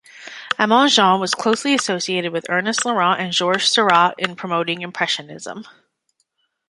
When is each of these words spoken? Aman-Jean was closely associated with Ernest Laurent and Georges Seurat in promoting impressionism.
Aman-Jean 0.57 1.19
was 1.19 1.35
closely 1.35 1.75
associated 1.75 2.33
with 2.33 2.49
Ernest 2.49 2.85
Laurent 2.87 3.21
and 3.21 3.31
Georges 3.31 3.69
Seurat 3.69 4.15
in 4.17 4.35
promoting 4.35 4.81
impressionism. 4.81 5.67